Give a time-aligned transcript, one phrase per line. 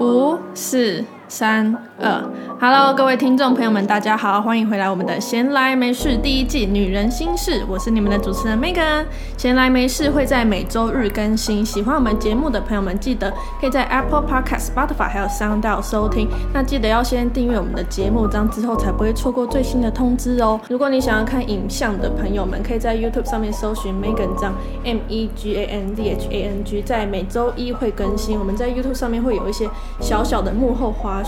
[0.00, 2.24] 五四三二
[2.60, 9.04] ，Hello，各位听众朋友们，大家好，欢迎回来我们的闲来没事第一季女人心事，我是你们的主持人 Megan。
[9.36, 16.28] 闲来没事会在每周日更新，喜欢我们节目的朋友们，记得可以在 Apple Podcast、Spotify 还有 SoundCloud 收听。
[16.52, 20.60] 那记得要先订阅我们的节目，这样之后才不会错过最新的通知哦。
[20.68, 24.52] 如果你想要看影像的朋友们，可以在 YouTube 上面搜寻 Megan 张
[24.84, 28.36] M E G A N D H A N G，在每周一会更新。
[28.36, 31.19] 我们在 YouTube 上面会有一些小小的幕后花。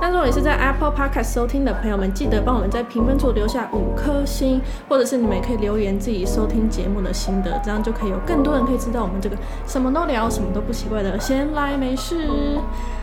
[0.00, 9.36] 那如果你是在 Apple Podcast 收听的朋友们，记得帮我们在评分处留下五颗星，或者是你们也可以留言自己收听节目的心得，这样就可以有更多人可以知道我们这个
[9.66, 12.28] 什么都聊、什么都不奇怪的闲来没事。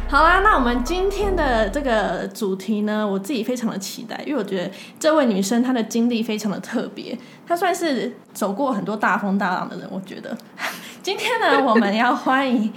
[0.07, 4.69] 好啦，那我们今天的这个主题呢，我自己非常的期待，因为我觉得
[4.99, 7.17] 这位女生她的经历非常的特别，
[7.47, 9.87] 她算是走过很多大风大浪的人。
[9.89, 10.37] 我觉得
[11.01, 12.73] 今天呢，我们要欢迎。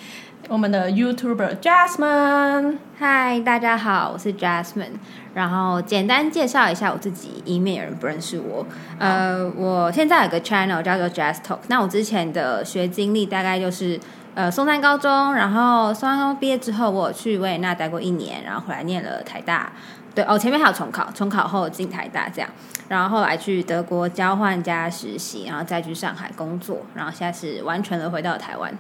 [0.49, 4.93] 我们的 YouTuber Jasmine，嗨，大家好，我是 Jasmine。
[5.33, 8.67] 然后简单介绍一下我自己，以免有人不认识我。
[8.99, 11.61] 呃，我现在有个 channel 叫做 Jazz Talk。
[11.69, 13.99] 那我之前的学经历大概就是
[14.35, 19.73] 呃松山高中，然后松山高中毕业之后，我去维也纳待过一年，然后回来念了台大。
[20.15, 22.51] 对哦，前面还有重考，重考后进台大这样。
[22.89, 28.73] 然后后来去德国交换加实习，然后再去上海工作，然后现在是完全的回到台湾。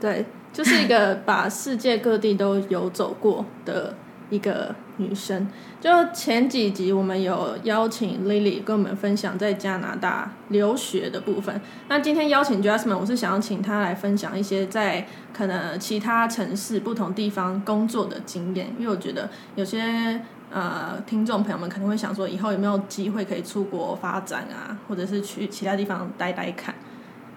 [0.00, 0.26] 对。
[0.52, 3.94] 就是一个把世界各地都游走过的
[4.30, 5.48] 一个女生。
[5.80, 11.60] 就前几集我们有邀请 Lily 跟我们分享在加拿大留学的部分。
[11.88, 18.74] 那今天邀请 Jasmine，我是想要请她来分享一些在可能其他城市不同地方工作的经验。
[18.76, 26.74] 因为我觉得有些呃听众朋友们可能会想说，以后有没有机会可以出国发展啊，或者是去其他地方待待看。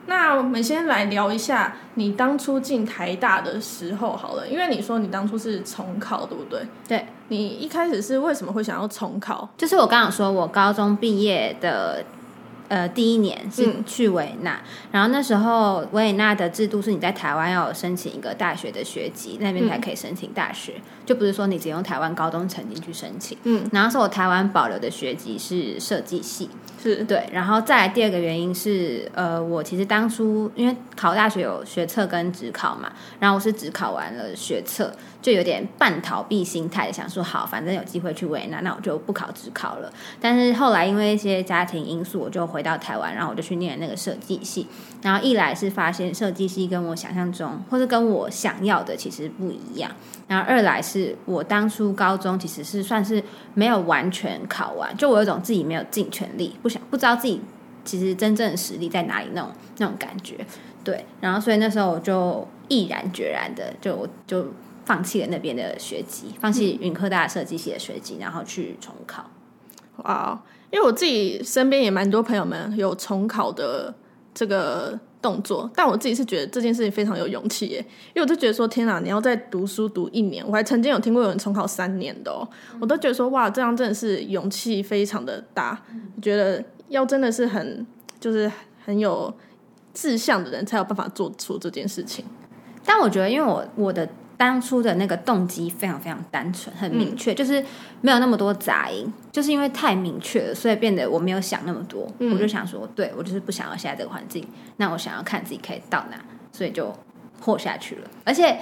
[0.08, 6.62] 那我们先来聊一下你当初进台大的时候好了，因为你说你当初是重考，对不对？
[6.88, 9.50] 对，你一开始是为什么会想要重考？
[9.58, 12.04] 就是我刚刚说，我高中毕业的。
[12.72, 23.38] 呃，第一年是去维也纳，嗯，然后那时候维也纳的制度是你在台湾要有申请一个大学的学籍，那边才可以申请大学，嗯，就不是说你只用台湾高中成绩去申请。
[23.44, 26.50] 嗯，然后是我台湾保留的学籍是设计系，
[26.82, 32.90] 是对，然后再来第二个原因是，呃，我其实当初因为考大学有学测跟职考嘛，
[33.20, 34.94] 然后我是只考完了学测。
[35.22, 39.94] 就有点半逃避心态想说，好，反正有机会去维也纳，那我就不考职考了。
[40.20, 44.68] 但是后来因为一些家庭因素，我就回到台湾，然后我就去念那个设计系。
[45.02, 49.92] 然后一来是发现设计系跟我想象中，或是跟我想要的其实不一样。
[50.28, 53.24] 然后二来是我当初高中其实是算是
[53.54, 57.42] 没有完全考完，就我有种自己没有尽全力，不想不知道自己
[57.84, 60.46] 其实真正的实力在哪里那种那种感觉。
[60.84, 64.46] 对，然后所以那时候我就毅然决然的就就。
[64.84, 69.30] 放弃了那边的学籍，放弃云科大设计系的学籍，然后去重考。
[69.98, 73.94] 哇，因为我自己身边也蛮多朋友们有重考的
[74.34, 77.78] 这个动作，但我自己是觉得这件事情非常有勇气耶。
[78.14, 82.48] 因为我就觉得说，天哪，你要再读书读一年，我还曾经有听过有人重考三年的哦，
[82.80, 85.80] 我都觉得说，哇，这样真的是勇气非常的大。
[86.16, 87.86] 我觉得要真的是很
[88.20, 88.52] 就是
[88.86, 89.34] 很有
[89.94, 92.24] 志向的人，才有办法做出这件事情。
[92.86, 94.08] 但我觉得，因为我我的。
[94.42, 97.64] 当初的那个动机非常非常单纯，很明确，嗯，就是
[98.02, 104.44] 没有那么多杂音，就是因为太明确了，所以变得我没有想那么多，嗯，我就想说，对，我就是不想要现在这个环境，
[104.78, 106.18] 那我想要看自己可以到哪，
[106.52, 106.92] 所以就
[107.40, 108.10] 活下去了。
[108.26, 108.58] 而且，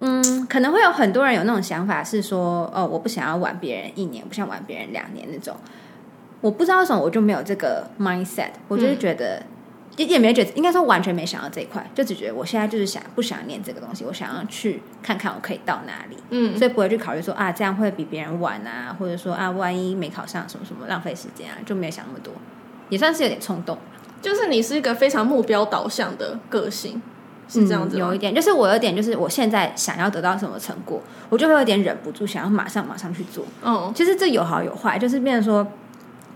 [0.00, 5.56] 嗯，可能会有很多人有那种想法，是说，哦，我不想要玩别人一年，不想玩别人两年那种。
[6.40, 9.40] 我不知道为什么，我就没有这个 mindset，我就是觉得。
[9.96, 22.32] 嗯也也没觉得，应该说完全没想到这一块，就只觉得我现在就是想不想念这个东西，我想要去看看我可以到哪里，嗯，所以不会去考虑说啊这样会比别人晚啊，或者说啊万一没考上什么什么浪费时间啊，就没有想那么多，
[22.90, 23.78] 也算是有点冲动。
[24.20, 27.00] 就是你是一个非常目标导向的个性，
[27.48, 33.44] 是这样子、嗯，有一点，就是我有点就是我现在想要得到什么成果，我就会有点忍不住想要马上马上去做。
[33.62, 35.66] 嗯，其实这有好有坏，就是变成说，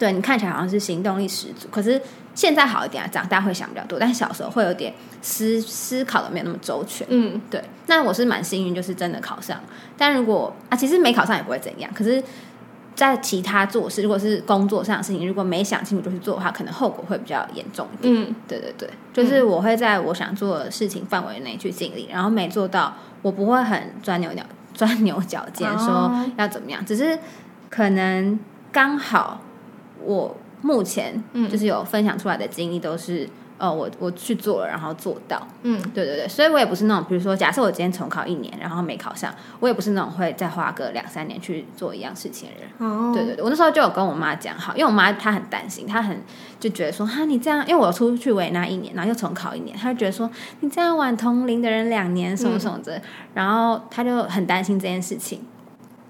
[0.01, 2.03] 对你看起来好像是行动力十足，可是。
[2.33, 7.05] 现在好一点啊，长大会想比较多，但小时候会有点思思考的没有那么周全。
[7.11, 7.63] 嗯，对。
[7.89, 9.61] 那我是蛮幸运，就是真的考上。
[9.99, 11.91] 但如果啊，其实没考上也不会怎样。
[11.93, 12.23] 可是，
[12.95, 18.15] 在其他做事，如果是工作上的事情，如果没想清楚就去做的话，可能后果会比较严重一点。
[18.15, 24.43] 嗯，对对对，就是我会在我想做的事情范围内去尽力，然后没做到，我不会很钻牛角
[24.73, 27.19] 钻牛角尖说要怎么样，只是
[27.69, 28.39] 可能
[28.71, 29.43] 刚好
[30.05, 30.37] 我。
[30.63, 31.15] 目前
[31.51, 33.27] 就是有分享出来的经历都是
[33.57, 35.41] 呃，我我去做了，然后做到。
[35.63, 42.71] 嗯，对对对，所以我也不是那种，比如说，假设我今天重考一年，然后没考上，我也不是那种会再花个两三年去做一样事情的人。
[42.79, 46.23] 哦，对对对，我那时候就有跟我妈讲好，因为我妈她很担心，她很
[46.59, 50.31] 就觉得说，哈，你这样，因为我出去维也纳一年，然后又重考一年，她就觉得说，
[50.61, 55.41] 你这样晚同龄的人两年什么什么的，嗯、然后她就很担心这件事情。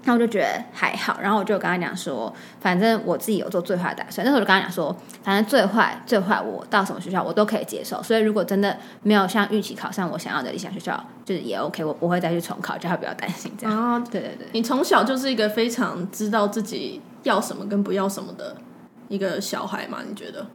[0.03, 4.25] 那我就觉得还好，然后我就跟他讲说，反正我自己有做最坏的打算。
[4.25, 8.01] 那时候我就跟他讲说，反正最坏最坏，我到什么学校我都可以接受。
[8.01, 13.77] 所以如果真的没有像预期考上我想要的理想学校，就是也 OK，我不会再去重考，叫他不要担心这样。
[13.77, 18.55] 哦，对对对，你从小就是一个非常知道自己要什么跟不要什么的
[19.07, 19.99] 一个小孩嘛？
[20.07, 20.45] 你觉得？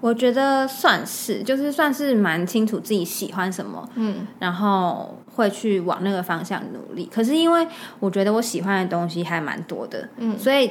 [0.00, 7.08] 我觉得算是，就是算是蛮清楚自己喜欢什么，嗯，然后会去往那个方向努力。
[7.12, 7.66] 可是因为
[8.00, 10.70] 我觉得我喜欢的东西还蛮多的，嗯，所以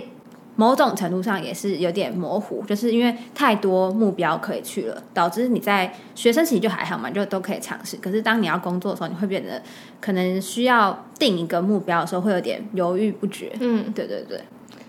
[0.55, 7.95] 某种程度上也是有点模糊，就是因为太多目标可以去了，导致你在学生时期就还好嘛，就都可以尝试。
[7.97, 9.61] 可是当你要工作的时候，你会变得
[9.99, 13.51] 可能需要定一个目标的时候，会有点犹豫不决。
[13.59, 14.41] 嗯，对对对。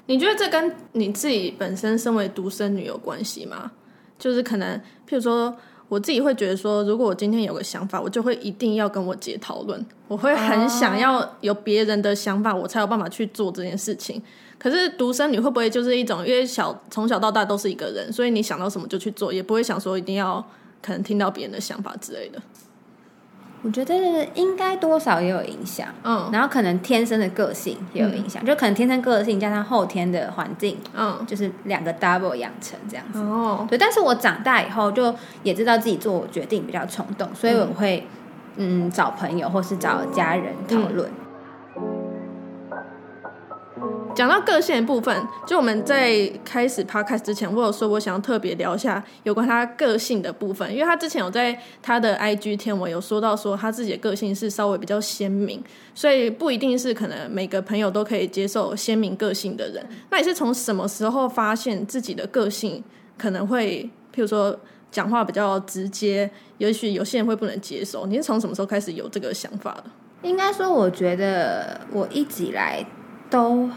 [0.07, 3.71] 你觉得这跟你自己本身身为独生女有关系吗？
[4.19, 4.77] 就是可能，
[5.09, 5.57] 譬如说，
[5.93, 14.23] 我自己会觉得说，如果我今天有个想法，我就会一定要跟我姐讨论，我会很想要有别人的想法，我才有办法去做这件事情。
[14.59, 20.43] 可是独生女会不会就是一种，因为小从小到大都是一个人，所以你想到什么就去做，也不会想说一定要
[20.81, 22.41] 可能听到别人的想法之类的。
[23.63, 23.95] 我觉得
[24.35, 33.79] 应该多少也有影响，嗯，然后可能天生的个性也有影响，嗯、就可能天生个性加上后天的环境，嗯，就是两个 double 养成这样子，哦，对。
[33.79, 35.15] 但是我长大以后就
[35.45, 38.07] 也知道自己做决定比较冲动，所以我会
[38.57, 41.09] 嗯，嗯找朋友或是找家人讨论。
[41.09, 41.22] 嗯
[44.15, 55.63] 讲到个性的部分，就我们在开始 podcast 之前，我有说我想要特别聊一下有关他个性的部分，因为他之前有在他的 IG 天文有说到说他自己的个性是稍微比较鲜明，
[55.95, 59.85] 所以不一定是可能每个朋友都可以接受鲜明个性的人。
[60.11, 62.83] 那你是从什么时候发现自己的个性
[63.17, 64.59] 可能会，譬如说
[64.91, 68.07] 讲话比较直接，也许有些人会不能接受？
[68.07, 69.85] 你是从什么时候开始有这个想法的？
[70.23, 72.85] 应该说，我觉得我一直以来
[73.31, 73.69] 都。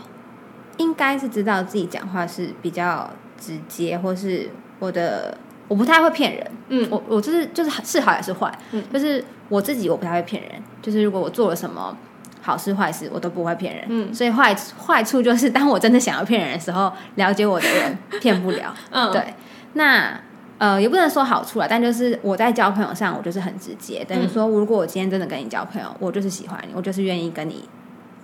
[0.77, 4.49] 应该是知道自己讲话是比较直接，或是
[4.79, 5.37] 我的
[5.67, 6.51] 我不太会骗人。
[6.69, 10.51] 嗯，我我就是就是是好也是坏，嗯，就是我自己我不太会骗人。
[10.81, 11.95] 就是如果我做了什么
[12.41, 13.85] 好事坏事，我都不会骗人。
[13.87, 18.73] 嗯，所以坏坏处就是当我真的想要骗人的时候，了解我的人骗不了。
[18.91, 19.33] 嗯，对。
[19.73, 20.19] 那
[20.57, 24.05] 呃也不能说好处了，但就是我在交朋友上，我就是很直接。
[24.07, 27.67] 等于说，如果我今天真的跟你交朋友，我就是喜欢你，我就是愿意跟你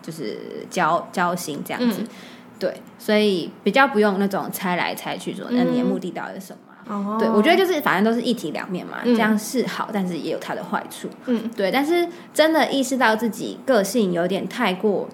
[0.02, 0.38] 就是
[0.70, 2.02] 交交心这样子。
[2.02, 2.08] 嗯
[2.62, 6.60] 对，所以比较不用那种猜来猜去说，那你的目的到底是什么？
[6.88, 11.10] 嗯、对，我觉得就是反正都是一体两面嘛，嗯、这样是好，但是也有它的坏处。
[11.26, 15.10] 嗯，对，但是真的意识到自己个性有点太过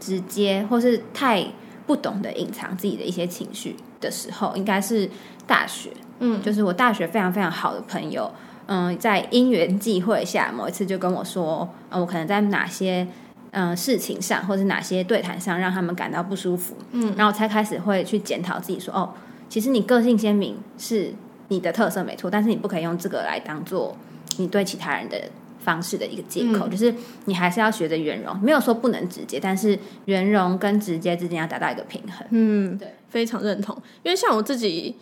[0.00, 1.46] 直接，或是太
[1.86, 5.08] 不懂得隐藏自己的一些情绪的时候，应该是
[5.46, 5.90] 大学。
[6.18, 8.28] 嗯，就是我大学非常非常好的朋友，
[8.66, 13.06] 嗯，在因缘际会下，某一次就跟我说，嗯，我可能在哪些。
[13.50, 19.14] 嗯、呃，事情上或是哪些对谈上让他们感到不舒服，嗯，然后才开始会去检讨自己说，说哦，
[19.48, 21.12] 其实你个性鲜明是
[21.48, 23.96] 你的特色没错，但是你不可以用这个来当做
[24.36, 25.18] 你对其他人的
[25.58, 34.94] 方式的一个借口，嗯、就是你还是要学着圆融，没有说不能直接，但是圆融跟直接之间要达到一个平衡，嗯，对，非常认同，因为像我自己，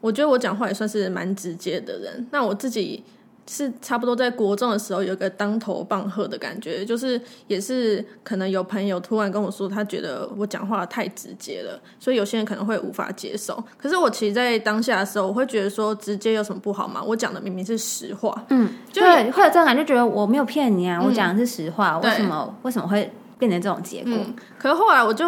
[0.00, 3.02] 我觉得我讲话也算是蛮直接的人，那我自己。
[3.46, 13.62] 是差不多在国中的时候，有个当头棒喝的感觉，就是也是可能有朋友突然跟我说，他觉得我讲话太直接了，所以有些人可能会无法接受。
[13.76, 17.02] 可是我其实，在当下的时候，我会觉得说，直接有什么不好吗？
[17.02, 24.12] 我讲的明明是实话，嗯，就会会有这种感觉，觉得我没有骗你啊，我讲的是实话，为什么为什么会变成这种结果？
[24.14, 25.26] 嗯，可是后来我就。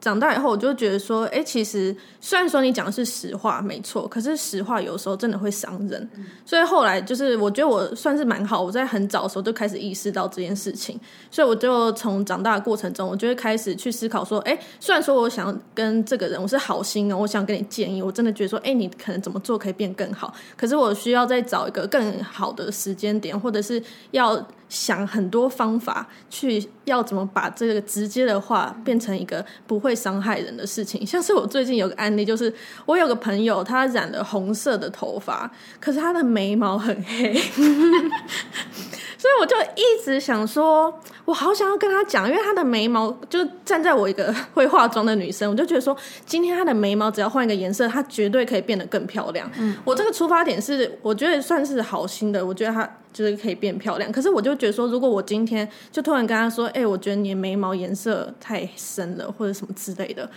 [0.00, 6.08] 长大以后，我就觉得说，哎、其实虽然说你讲的是实话，没错，可是实话有时候真的会伤人。
[6.44, 10.98] 所以后来就是，我觉得我算是蛮好，我在很早的时候就开始意识到这件事情。
[11.30, 20.34] 所以我就从长大的过程中，我就会开始去思考说，哎、虽然说我想跟这个人，我是好心哦，我想跟你建议，我真的觉得说，哎、你可能怎么做可以变更好。
[20.56, 24.46] 可是我需要再找一个更好的时间点，或者是要。
[24.68, 32.52] 想很多方法去要怎么把这个直接的话变成一个不会伤害人的事情，像是我最近有个案例，就是
[32.86, 37.34] 我有个朋友，他染了红色的头发，可是他的眉毛很黑。
[39.16, 49.50] 所以我就一直想说，我好想要跟他讲，因为他的眉毛就站在我一个会化妆的女生，我就觉得说，今天他的眉毛只要换一个颜色，他绝对可以变得更漂亮。
[49.56, 54.12] 嗯，我这个出发点是，我觉得算是好心的，我觉得他就是可以变漂亮。
[54.12, 60.28] 可是我就觉得说，如果我今天就突然跟他说，哎、欸，我觉得你的眉毛颜色太深了，或者什么之类的。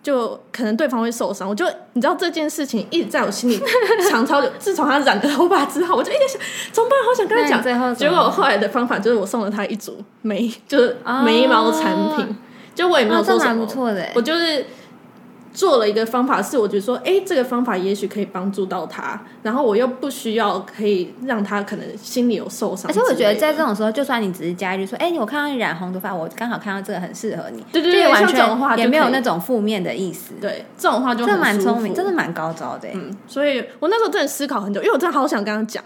[0.00, 3.60] 就可能对方会受伤，我就你知道这件事情一直在我心里
[4.08, 4.48] 藏超久。
[4.56, 6.98] 自从他染个头发之后，我就一直想怎么办？
[7.04, 7.60] 好想跟他讲。
[7.60, 12.36] 最后结果我后来的方法就是我送了他一组眉，就是眉毛产品，哦、
[12.76, 14.64] 就我也没有说什么，不错的，我就是。
[15.58, 22.88] 做了一个方法是，我觉得说，哎，这个方法也许可以帮助到他，然后我又不需要可以让他可能心里有受伤。
[22.88, 30.32] 而且我觉得在这种时候，就算你只是加一句说，哎，我看到你染红头发，我刚好看到这个很适合你，对对对，完全也没有那种负面的意思。
[30.40, 32.88] 对，这种话就很蛮聪明，真的蛮高招的。
[32.94, 35.82] 嗯，所以我那时候真的思考很久，因为我真的好想跟他讲。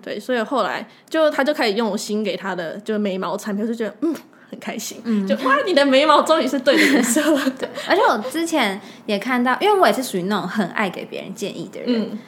[0.00, 4.14] 对，所以后来就他就开始用我新给他的就是眉毛产品，我就觉得嗯。
[4.50, 7.50] 很开心，嗯，就哇，你的眉毛终于是对的颜色了。
[7.58, 11.88] 对，而且我之前也看到，因为我也是属于那种很爱给别人建议的人。
[12.10, 12.18] 嗯，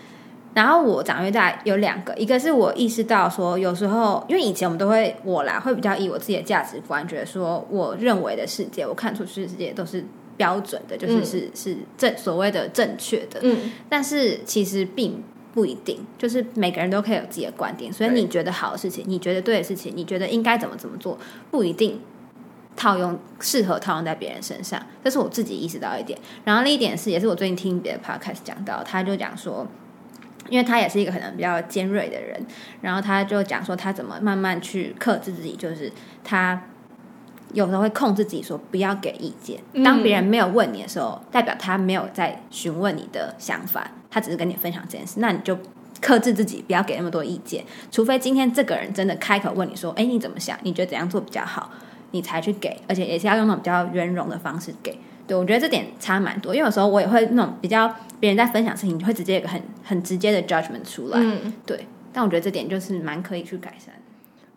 [0.53, 10.05] 然后我长越大有两个，一个是我意识到说，有时候因为以前我们都会我啦，会比较以我自己的价值观，觉得说我认为的世界，我看出去的世界都是
[10.37, 13.41] 标准的，就是是、嗯、是正所谓的正确的。
[13.43, 15.23] 嗯，但是其实并
[15.53, 21.19] 不一定，就是每个人都可以有自己的观点，所以你觉得好的事情，你觉得对的事情，你觉得应该怎么怎么做，
[21.51, 22.01] 不一定。
[22.77, 26.19] 套用适合套用在别人身上，这是我自己意识到一点。
[26.45, 29.67] 然后另一点是，也是我最近听别的 podcast 讲到，他就讲说，
[30.49, 32.41] 因为他也是一个可能比较尖锐的人，
[32.81, 35.93] 然后他就讲说他怎么慢慢去克制自己，就是
[36.25, 36.63] 他
[37.53, 39.61] 有时候会控制自己说不要给意见。
[39.85, 45.59] 当别人没有问你的时候，代表他没有在询问你的想法，他只是跟你分享这件事，那你就
[46.01, 47.65] 克制自己，不要给那么多意见。
[47.91, 50.59] 除非今天这个人真的开口问你说，哎，你怎么想？
[50.63, 51.71] 你觉得怎样做比较好？
[52.13, 54.99] 你才去给，而且也是要用那种比较圆融的方式给。
[55.27, 61.19] 对，我觉得这点差蛮多，因为有时候我也会那种比较别人在分享事情，你会直接有个很很直接的 judgment 出来。
[61.21, 61.87] 嗯，对。
[62.13, 63.95] 但我觉得这点就是蛮可以去改善。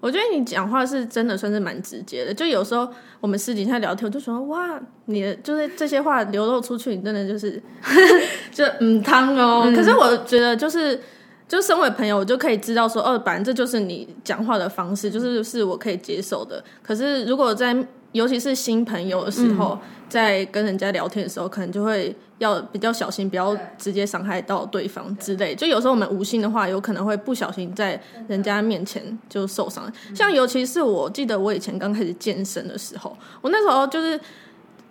[0.03, 2.85] 我觉得你讲话是真的算是蛮直接的，就有时候
[3.21, 7.61] 我们私底下聊天，我就说哇，你的就是这些话流露出去，你真的就是
[8.51, 9.63] 就嗯汤哦。
[9.65, 10.99] 嗯、可是我觉得就是。
[11.47, 16.63] 就身为朋友，我就可以知道说，哦，反正这就是你讲话的方式，就是是我可以接受的。
[16.81, 17.75] 可是如果在
[18.11, 25.55] 尤其是新朋友的时候，嗯、在跟人家聊天的时候，可能就会要比较小心，不要直接伤害到对方之类。
[25.55, 29.91] 就有时候我们无心的话，有可能会不小心在人家面前就受伤。
[30.15, 34.19] 像尤其是我记得我以前刚开始健身的时候，我那时候就是。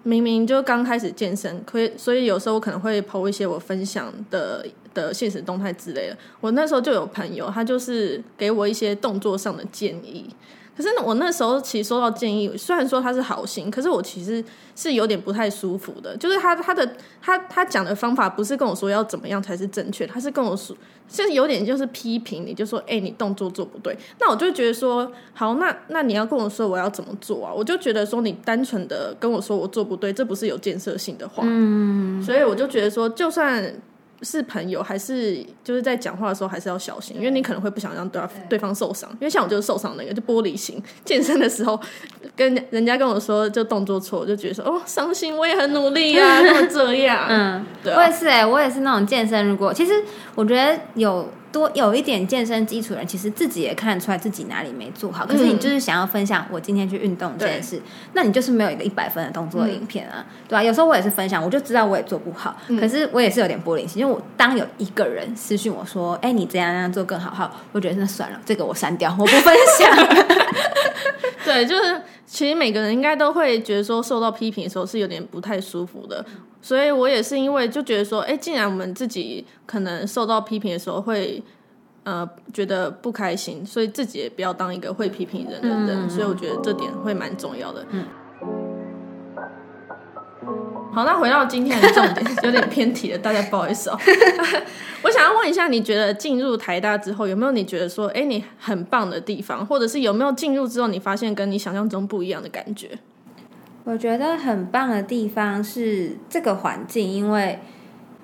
[0.03, 6.17] 明明就刚开始健身，可以，所以有时候我可能会 po 一些我分享的的现实动态之类的。
[6.41, 10.29] 我那时候就有朋友，他就是给我一些动作上的建议。
[10.77, 14.43] 可是我那时候其实收到建议，虽然说他是好心，可是我其实
[14.75, 16.17] 是有点不太舒服的。
[16.17, 20.77] 就是他他的他他讲的方法不是跟我说要怎么样才是正确，他是跟我说，
[21.07, 23.97] 就是有点就是批评你，就说哎、欸，你动作做不对。
[24.19, 27.53] 那我就觉得说，好，那那你要跟我说我要怎么做啊？
[27.53, 31.43] 我就觉得说你单纯的跟我说我做不对，这不是有建设性的话。
[31.47, 33.75] 嗯，所以我就觉得说，就算。
[34.23, 39.11] 是朋友还是就是在讲话的时候还是要小心，因为你可能会不想让对方对方受伤。
[39.13, 40.83] 因为像我就是受伤那个，就玻璃心。
[41.05, 41.79] 健身的时候
[42.37, 47.27] 跟人家跟我说就动作错，我就觉得说哦伤心，我也很努力啊， 怎么这样？
[47.29, 49.47] 嗯，对啊，我也是哎、欸，我也是那种健身。
[49.47, 49.93] 如果其实
[50.35, 51.29] 我觉得有。
[51.53, 55.27] 多有一点健身基础的人，其实自己也看得出来自己哪里没做好。
[55.27, 57.83] 可是你就是想要分享我今天去运动这件事，嗯、
[58.15, 60.63] 那你就是没有一个一百分的动作的影片啊，嗯、对吧、啊？
[60.63, 64.01] 有时候我也是分享，我就知道我也做不好，嗯、可是我也是有点玻璃心。
[64.01, 70.09] 因为我当有一个人私讯我说：“哎，你这样那样做更好。”好，我觉得那算了，这个我删掉，我不分享。
[71.45, 76.25] 对，就是其实每个人应该都会觉得说受到批评的时候是有点不太舒服的。
[76.63, 81.43] 所以我也是因为就觉得说，哎，既然我们自己可能受到批评的时候会，
[82.05, 86.07] 呃，觉得不开心，所以自己也不要当一个会批评人的人。
[86.07, 87.85] 嗯、所以我觉得这点会蛮重要的。
[87.91, 88.05] 嗯。
[90.95, 93.99] 好，那回到今天的重点，有点偏题了，大家不好意思哦。
[95.03, 102.91] 我想要问一下，你觉得进入台大之后，有没有你觉得说，哎，你很棒的地方，或者是有没有进入之后你发现跟你想象中不一样的感觉？
[103.85, 107.59] 我觉得很棒的地方是这个环境，因为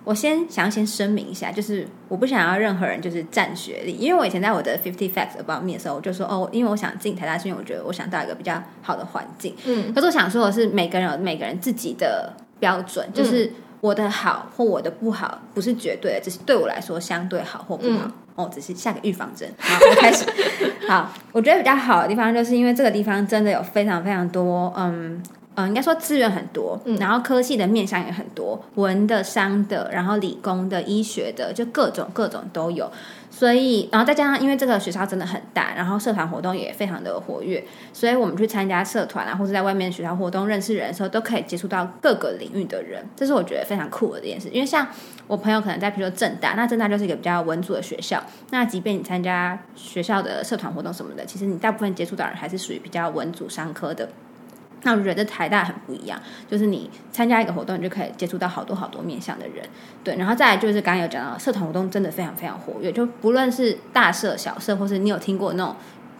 [0.04, 9.54] 我先想要先声明一下，就是我不想要任何人就是占学历，因为我以前在我的 Fifty Facts About Me 的时候，我就说哦，因为我想进台大，是因为我觉得我想到一个比较好的环境。
[9.66, 18.04] 嗯，可是我想说的是，每个人有每个人自己的标准，就是我的好或我的不好不是绝对的，只是对我来说相对好或不好。
[18.06, 19.52] 嗯、哦，只是下个预防针。
[19.58, 20.24] 好，我开始。
[20.88, 25.20] 好，我觉得比较好的地方，就是因为这个地方真的有非常非常多，嗯
[25.58, 32.88] 嗯，应该说资源很多，嗯、然后科系的面向也很多，文的、商的，然后理工的、医学的，就各种各种都有。
[33.28, 44.48] 所以，然后再加上，因为这个学校真的很大，然后社团活动也非常的活跃，所以我们去参加社团啊，或者在外面学校活动认识人的时候，都可以接触到各个领域的人，这是我觉得非常酷的一件事。
[44.50, 44.86] 因为像
[45.26, 54.08] 我朋友可能在，比如说政大，那政大就是一个比较文组的学校，那即便你参加学校的社团活动什么的，其实你大部分接触到的人还是属于比较文组商科的。
[54.82, 59.64] 那我觉得台大很不一样，就是你参加一个活动，你就可以接触到好多好多面向的人，
[60.04, 60.16] 对。
[60.16, 65.74] 然后再来就是刚刚有讲到，社团活动真的非常非常活跃，就不论是大社、小社，或是你有听过那种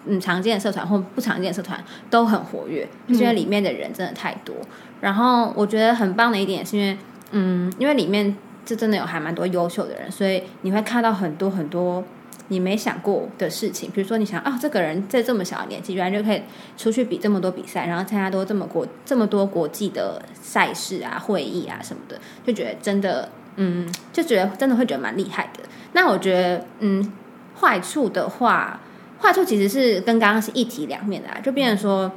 [0.06, 4.54] 嗯常见的社团或不常见的社团，都很活跃，就是因为里面的人真的太多。
[4.60, 4.66] 嗯、
[5.02, 6.98] 然后我觉得很棒的一点是因为，
[7.30, 8.36] 嗯，因为里面
[8.66, 12.04] 这真的有还蛮多优秀的人，所以你会看到很多很多。
[12.50, 16.42] 你没想过的事情，比如说你想啊，这个人在这么小的年纪，原来就可以
[16.78, 25.60] 出去比这么多比赛，然后参加多这么国这么多国际的赛事啊、会议啊什么的，就觉得真的，嗯，就觉得真的会觉得蛮厉害的。
[25.92, 27.12] 那我觉得，嗯，
[27.60, 28.80] 坏处的话，
[29.20, 32.10] 坏处其实是跟刚刚是一体两面的啊，就变成说，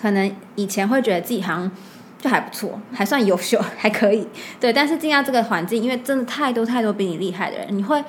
[0.00, 1.70] 可能以前会觉得自己好像
[2.18, 4.26] 就还不错，还算优秀，还可以，
[4.58, 8.02] 对，但是进到这个环境，因为真的太多太多比你厉害的人，你会。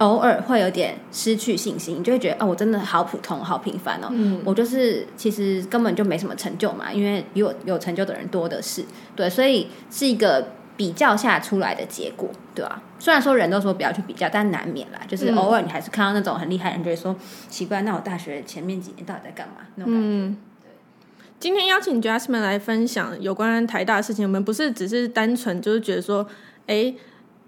[0.00, 4.08] 偶尔会有点失去信心，你就会觉得哦，我真的好普通，好平凡哦。
[4.10, 8.82] 嗯，我就是其实根本就没什么成就嘛，因为比我有成就的人多的是。
[9.14, 12.82] 对，所以是一个比较下出来的结果，对吧？
[12.98, 14.98] 虽然说人都说不要去比较，但难免啦。
[15.06, 17.14] 就是偶尔你还是看到那种很厉害的人，就会说
[17.50, 19.66] 奇怪，那我大学前面几年到底在干嘛？
[19.74, 20.08] 那种感觉。
[20.08, 20.70] 嗯，对。
[21.38, 26.26] 今天邀请 Jasmine 来分享有关台大的事情，我们不是只是单纯就是觉得说，
[26.66, 26.94] 哎。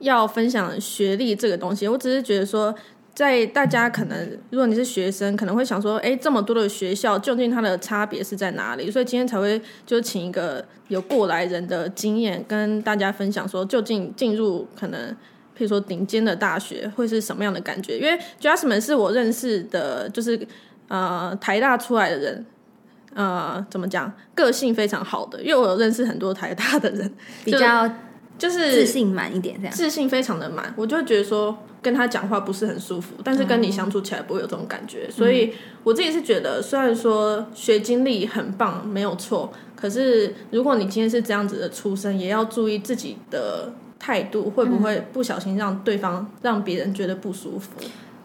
[0.02, 2.74] 要分享学历这个东西，我只是觉得说，
[3.14, 8.90] 在大家可能，如果你是学生，可能会想说，哎，这么多的学校，究竟它的差别是在哪里？
[8.90, 15.10] 所以今天才会就请一个有过来人的经验，跟大家分享说，究竟进入可能，
[15.56, 17.96] 譬如说顶尖的大学会是什么样的感觉？
[17.96, 20.38] 因为 Jasmine 是我认识的，就是
[20.88, 22.46] 呃台大出来的人，
[23.14, 27.12] 呃，怎么讲，个性非常好的，因为我有认识很多台大的人，
[27.44, 27.88] 比较。
[28.42, 47.70] 就是自信满一点，这样自信非常的满，我就会觉得说跟他讲话不是很舒服，但是跟你相处起来不会有这种感觉，嗯、所以我自己是觉得，虽然说学经历很棒没有错，可是如果你今天是这样子的出身，也要注意自己的态度会不会不小心让对方让别人觉得不舒服。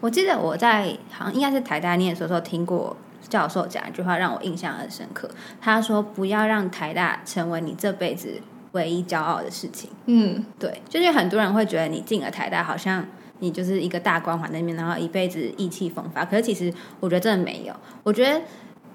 [0.00, 2.96] 我记得我在好像应该是台大念的时候听过
[3.28, 5.30] 教授讲一句话，让我印象很深刻。
[5.60, 8.40] 他说：“不要让台大成为你这辈子。”
[8.72, 13.04] 唯一骄傲的事情，嗯，对，就是很多人会觉得你进了台大，好像
[13.38, 16.24] 你就是一个大光环在那边，然后一辈子意气风发。
[16.24, 18.40] 可是其实我觉得真的没有，我觉得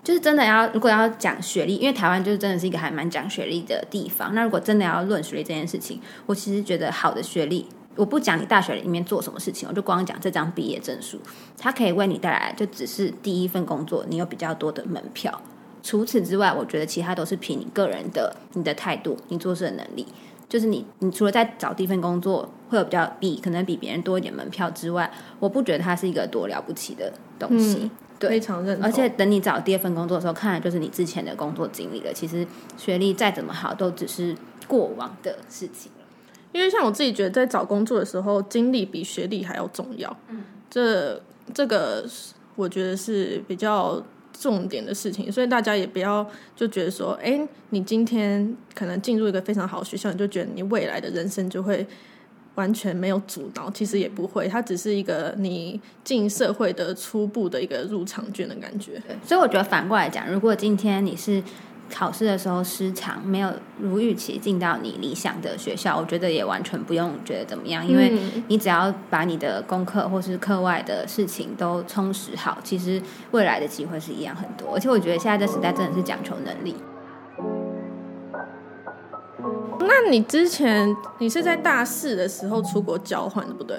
[0.03, 4.35] 就是真的要，如果要讲学历，因为台湾就是真的是一个还蛮讲学历的地方。
[4.35, 11.17] 那如果真的要论学历这件事情，我其实觉得好的学历，我不讲你大学里面做什么事情，我就光讲这张毕业证书，
[11.57, 15.41] 它可以为你带来就只是第一份工作，你有比较多的门票。
[15.83, 20.07] 除此之外，我觉得其他都是凭你个人的、你的态度、你做事的能力。
[20.47, 27.79] 就是你，你除了在找第一份工作会有比较比可能比别人多一点门票之外，我不觉得它是一个多了不起的东西。
[27.81, 28.85] 嗯、对，非常认同。
[28.85, 32.13] 而且等你找第二份工作的时候，看来就是你之前的工作经历了。
[32.13, 32.45] 其实
[32.77, 34.35] 学历再怎么好，都只是
[34.67, 35.91] 过往的事情。
[36.51, 40.15] 因为像我自己觉得，在找工作的时候，经历比学历还要重要。
[40.29, 41.19] 嗯，这
[41.51, 42.05] 这个
[42.55, 44.01] 我觉得是比较。
[44.33, 51.85] 重点的事情，所以大家也不要就觉得说，哎，你今天可能进入一个非常好的学校，你就觉得你未来的人生就会
[52.55, 53.69] 完全没有阻挠。
[53.71, 59.01] 其实也不会，它只是一个你进社会的初步的一个入场券的感觉。
[59.25, 61.41] 所以我觉得反过来讲，如果今天你是。
[61.91, 68.11] 考试的时候失常，没有如预期进到你理想的学校，我觉得也完全不用觉得怎么样，因为
[68.47, 74.73] 你只要把你的功课或是课外的事情都充实好，其实未来的机会是一样很多。
[74.73, 76.75] 而且我觉得现在这时代真的是讲求能力。
[79.79, 83.77] 那你之前你是在大四的时候出国交换的，不对？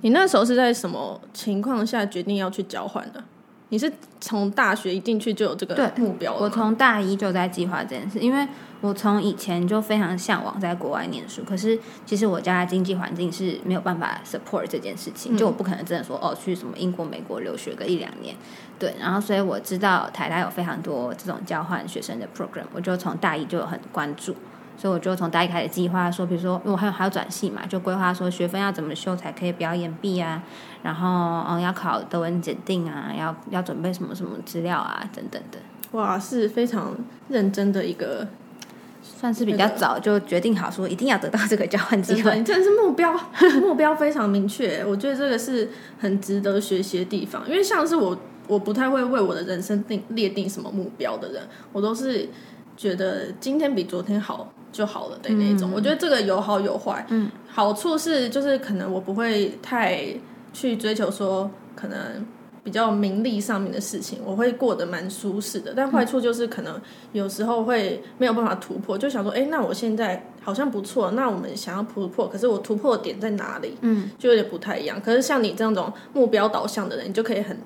[0.00, 3.22] 你那时候是在什么情况下决定要去交换的？
[3.70, 6.34] 你是从大学一进去就有这个目标？
[6.34, 8.46] 我从大一就在计划这件事，因为
[8.80, 11.42] 我从以前就非常向往在国外念书。
[11.42, 18.36] 可是其实我家的经济环境是没有办法 support 这件事情，就我不可能真的说哦去什么英国、美国留学个一两年。
[18.78, 24.36] 对，然后所以我知道台大有非常多这种交换学生的 program，我就从大一就有很关注。
[24.76, 30.42] 所以我就从大一开始计划说，比如说，因为我还有还要转系嘛，就规划说学分要怎么修才可以不要延毕啊，
[30.82, 35.58] 然后嗯要考德文检定啊，要要准备什么什么资料啊等等的。
[35.92, 36.94] 哇，是非常
[37.28, 38.26] 认真的一个，
[39.02, 43.14] 算是比较早就决定好说一定要得到这个交换机会，真的是目标
[43.62, 44.84] 目标非常明确。
[44.84, 48.18] 我觉得这个是很值得学习的地方，因为像是我。
[48.46, 52.28] 我不太会为我的人生定列定什么目标的人，我都是
[52.76, 55.70] 觉得今天比昨天好就好了的那种。
[55.70, 57.06] 嗯、我觉得这个有好有坏。
[57.08, 60.04] 嗯，好处是就是可能我不会太
[60.52, 62.26] 去追求说可能
[62.64, 65.72] 比较名利上面的事情，我会过得蛮舒适的。
[65.76, 66.80] 但坏处就是可能
[67.12, 73.76] 有时候会没有办法突破，就想说，哎，那我现在好像不错，那我们想要突破，可是我突破的点在哪里？
[73.82, 75.00] 嗯，就有点不太一样。
[75.00, 77.56] 可是像你这种目标导向的人，你就可以很。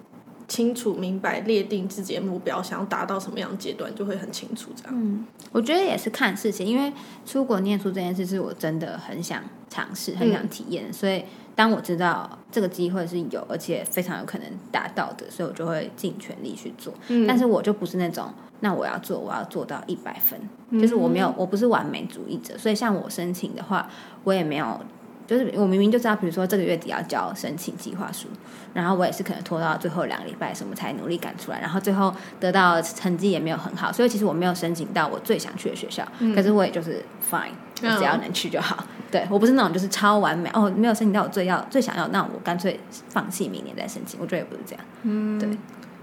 [0.48, 4.92] 清楚明白列定自己的目标，想要达到什么样的阶段，就会很清楚这样。
[4.96, 6.90] 嗯，我觉得也是看事情，因为
[7.26, 11.22] 出国念书这件事是我真的很想尝试、很想体验，嗯、所以
[11.54, 16.94] 当我知道这个机会是有，而且非常有可能达到的，所以我就会尽全力去做。
[17.08, 23.88] 嗯，但是我就不是那种，那我要做，我要做到一百分，嗯、就是我没有，我不是完美主义者，所以像我申请的话，
[24.24, 24.80] 我也没有。
[25.28, 28.26] 就是我明明就知道，比如说这个月底要交申请计划书，
[28.72, 32.10] 然后我也是可能拖到最后两个礼拜什么才努力赶出来，然后最后
[32.40, 37.50] 得到成绩也没有很好，所以其实我没有申请到我最想去的学校，嗯、可是我也就是 fine，
[37.82, 38.78] 我只要能去就好。
[38.80, 44.18] 嗯、对，我不是那种就是超完美哦，没有申请到我最要最想要，那我干脆放弃明年再申请。
[44.18, 44.84] 我觉得也不是这样。
[45.02, 45.48] 嗯，对。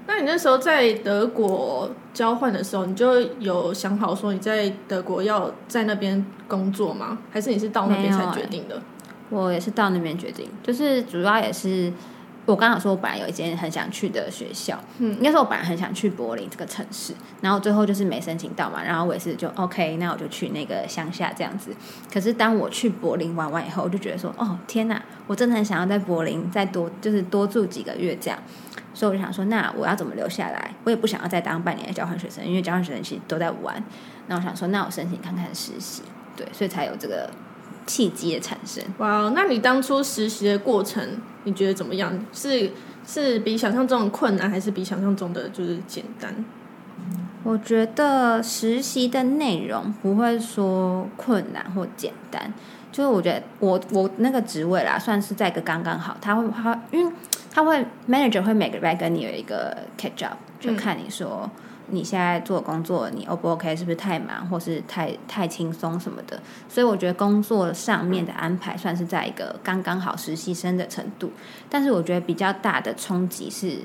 [0.07, 7.17] 那你那时候在德国交换的时候，你就有想好说你在德国要在那边工作吗？
[7.31, 8.79] 还是你是到那边才决定的？
[9.29, 11.91] 我也是到那边决定，就是主要也是
[12.45, 17.11] 我刚好说，我本来有一间很想去的学校，嗯，应该说我本来很想去柏林这个城市，
[17.41, 21.71] 然后最后就是没申请到嘛，然后我也是就 OK，那我就去那个乡下这样子。
[22.13, 28.38] 可是当我去柏林玩完以后，我就觉得说，哦天哪，我真的很想要在柏林再多就是多住几个月这样，
[28.93, 30.71] 所以我就想说，那我要怎么留下来？
[30.83, 33.83] 我也不想要再当半年的交换学生，因为交换学生其实都在玩。
[34.27, 36.03] 那我想说，那我申请看看实习，
[36.38, 37.27] 对，所以才有这个。
[37.86, 38.84] 契机的产生。
[38.98, 42.17] 哇，wow, 那你当初实习的过程，你觉得怎么样？
[42.34, 42.71] 是
[43.06, 46.34] 是比想象中的困难，还是比想象中的就是简单？
[47.43, 52.54] 我觉得实习的内容不会说困难或简单，
[52.91, 56.17] 就是我觉得我我那个职位啦，算是在一个刚刚好。
[56.19, 57.13] 他会他因为
[57.54, 61.41] 他会 manager 会每个礼拜跟你有一个 catch up，就看你说。
[61.43, 63.76] 嗯你现在做工作，你 O 不 OK？
[63.76, 66.39] 是不是太忙，或是太太轻松什么的？
[66.67, 71.32] 所以我觉得工作上面的安排算是在一个刚刚好实习生的程度。
[71.69, 73.78] 但是我觉得比较大的冲击是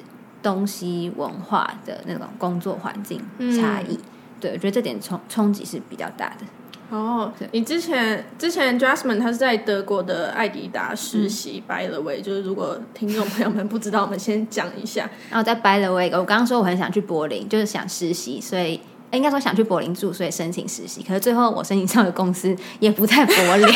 [0.42, 3.20] 东西文化的那种工作环境
[3.58, 3.94] 差异。
[3.94, 4.00] 嗯、
[4.40, 6.46] 对，我觉得这点冲冲击是比较大的。
[6.90, 11.62] 哦，你之前之前 Jasmine 他是在德国的爱迪达实习。
[11.66, 15.08] 嗯、By the way，就是如果听众朋友们不知道，我们先讲一下。
[15.30, 18.80] 然后在 By the way，我刚刚说我很想去柏林，就是想实习，所以。
[19.12, 21.02] 应该说想去柏林住，所以申请实习。
[21.02, 23.66] 可是最后我申请上的公司也不在柏林，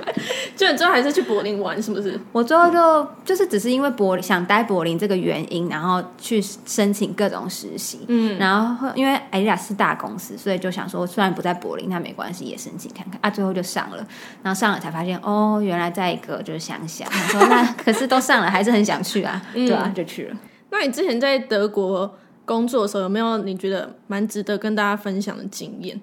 [0.56, 2.18] 就你最后还是去柏林玩，是不是？
[2.32, 8.00] 我最后就就是只是因为柏林想待柏林这个原因，然后去申请各种实习。
[8.08, 13.28] 嗯，然后因为艾丽亚是大公司，所以就想说虽然不在柏林，那没关系，也申请看看啊。
[13.28, 13.96] 最后就上了，
[14.42, 17.04] 然后上了才发现哦，原来在一个就是乡下。
[17.28, 20.36] 说那 可是都上了，还是很想去啊，对啊，就去了。
[20.70, 22.16] 那你之前在德国？
[22.48, 26.00] 工作的时候有没有你觉得蛮值得跟大家分享的经验？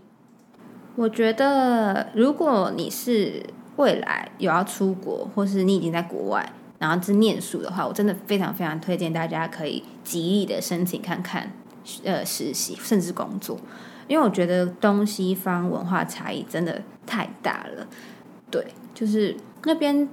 [0.95, 3.43] 我觉得如果你是
[3.77, 11.51] 未来有要出国，或是你已经在国外，然后是念书的话，我真的非常非常推荐大家可以极力的申请看看，
[12.03, 13.57] 呃，实习甚至工作，
[14.07, 17.87] 因为我觉得东西方文化差异真的太大了。
[18.51, 20.07] 对，就是那边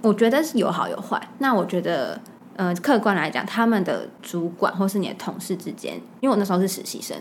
[0.00, 1.28] 我觉得是有好有坏。
[1.38, 2.18] 那我觉得。
[2.58, 7.16] 呃，客观来讲，他们的主管或是你的同事之间，因为我那时候是实习生，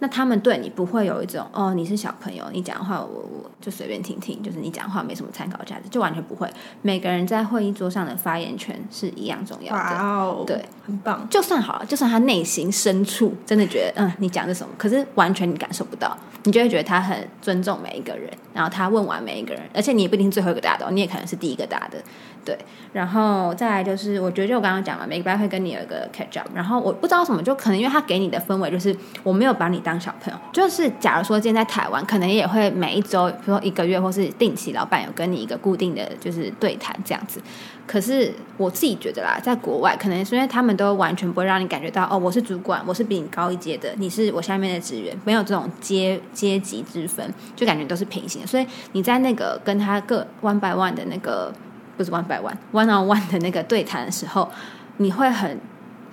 [0.00, 6.52] 那他们对你不会有一种哦，你是小朋友，你讲话我我就随便听听，就是你讲话没什么参考价值，就完全不会。
[6.82, 11.24] 每个人在会议桌上的发言权是一样重要的，哇哦，对，很棒。
[11.30, 22.02] 就算好了，就算他内心深处真的觉得，嗯，你讲的什么，可是完全你感受不到，你就会觉得他很尊重每一个人，然后他问完每一个人，而且你也不一定最后一个答的，你也可能是第一个答的。
[22.44, 22.58] 对，
[22.92, 30.38] 然后再来就是，我觉得就我刚刚讲了，每个班会跟你有一个 catch up，然后我不知道什么，就可能因为他给你的氛围就是我没有把你当小朋友。
[30.52, 37.40] 就是假如说今天在台湾，可能也会每一周，比如说一个月或是定期，老板有跟你一个固定的就是对谈这样子。
[37.86, 48.46] 可是我自己觉得啦，在国外可能是因为他们都完全不会让你感觉到哦，我是主管，我是比你高一阶的，你是我下面的职员，没有这种阶阶级之分，就感觉都是平行。
[48.46, 51.52] 所以你在那个跟他个 one by one 的那个
[52.02, 54.48] 不是 one by one one on one 的那个对谈的时候，
[54.96, 55.58] 你会很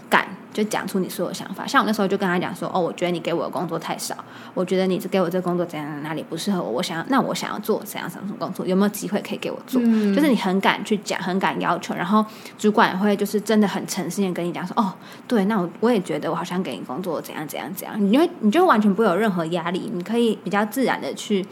[0.09, 0.27] 敢。
[0.53, 4.15] 就讲出你所有想法，像我那时候就跟他讲说，哦，我觉得你给我的工作太少，
[4.55, 9.79] 我觉得你给我这工作怎样哪里不适合我，我想要，那我想要做怎样什么工作，有没有机会可以给我做？
[9.83, 12.25] 嗯、就是你很敢去讲，很敢要求，然后
[12.57, 14.91] 主管会就是真的很诚心的跟你讲说，哦，
[15.27, 21.45] 对，那我我也觉得我好像给你工作怎样怎样怎样，你会你就完全不会有任何压力，你可以比较自然的去。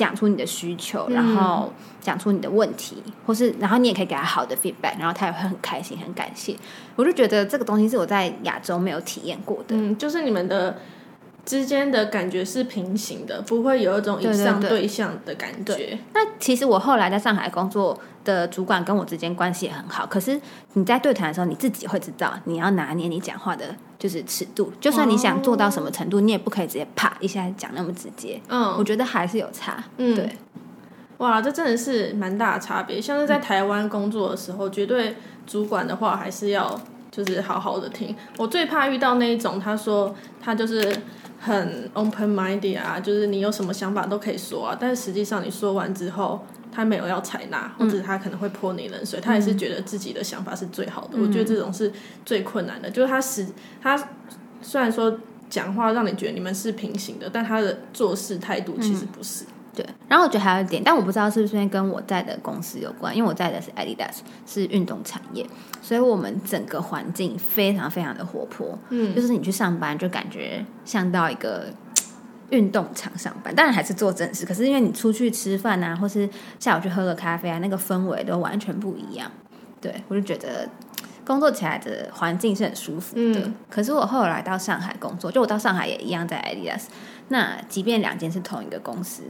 [0.00, 6.56] 讲出你的需求，然后讲出你的问题，嗯、或是然后你也可以给他好的 feedback，然后他也会很开心、很感谢。
[6.96, 9.76] 我就觉得这个东西是我在亚洲没有体验过的。
[9.76, 10.74] 嗯，就是你们的
[11.50, 15.64] 之间的感觉是平行的，不会有一种以上对象的感觉。
[15.64, 15.98] 对对对。
[16.14, 20.40] 那其实我后来在上海工作的主管跟我之间关系也很好，可是
[20.74, 23.74] 你在对谈的时候，你自己会知道你要拿捏你讲话的。
[23.98, 28.40] 就是尺度，就算你想做到什么程度，哦、你也不可以直接啪一下讲那么直接。
[28.48, 29.84] 嗯，我觉得还是有差。
[29.98, 30.26] 嗯，对。
[31.18, 32.98] 哇，这真的是蛮大的差别。
[32.98, 38.16] 像是在台湾工作的时候，嗯、绝对主管的话还是要就是好好的听。
[38.38, 40.96] 我最怕遇到那一种，他说他就是
[41.40, 46.44] 很 open minded 啊，就是你有什么想法都可以说啊，但是实际上你说完之后。
[46.72, 51.18] 他没有要采纳，或者他可能会泼你冷水，嗯、他也是觉得自己的想法是最好的。
[51.18, 51.92] 嗯、我觉得这种是
[52.24, 53.44] 最困难的，就是他实
[53.82, 54.00] 他
[54.62, 59.44] 虽然说讲话让你觉得你们是平行的，但他的做事态度其实不是。
[59.46, 65.46] 嗯、对，然后我觉得还有一点，但我不知道是不是跟我在的公司有关，因为我在的是 Adidas，是运动产业，
[65.80, 68.78] 所以我们整个环境非常非常的活泼。
[68.90, 71.66] 嗯，就是你去上班就感觉像到一个。
[72.50, 74.44] 运动场上班，当然还是做正事。
[74.44, 76.28] 可是因为你出去吃饭啊，或是
[76.58, 79.30] 下午去喝个咖啡啊，那个氛围都完全不一样。
[79.80, 80.68] 对，我就觉得
[81.24, 83.38] 工作起来的环境是很舒服的。
[83.42, 86.86] 嗯、可是我后来到上海工作，就我到上海也一样在 Adidas。
[87.28, 89.22] 那即便两间是同一个公司，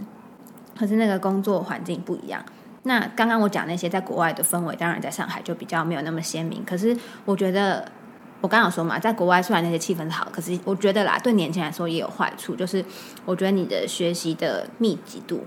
[0.80, 2.42] 可是那个工作环境不一样。
[2.84, 6.64] 那刚刚我讲那些在国外的氛围，当然在上海就比较没有那么鲜明。
[6.64, 7.86] 可是我觉得。
[8.42, 12.82] 我刚刚有说嘛，在国外虽然那些气氛好，可是我觉得啦，对年轻人来说也有坏处，就是
[13.26, 15.44] 我觉得你的学习的密集度，